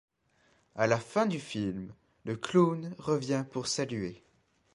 À 0.73 0.87
la 0.87 0.97
fin 0.97 1.27
du 1.27 1.39
film, 1.39 1.93
le 2.25 2.35
clown 2.35 2.95
revient 2.97 3.45
pour 3.51 3.67
saluer. 3.67 4.23